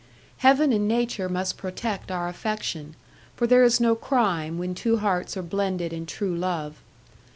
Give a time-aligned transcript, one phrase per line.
[0.37, 2.95] Heaven and nature must protect our affection,
[3.35, 6.77] for there is no crime when two hearts are blended in true love.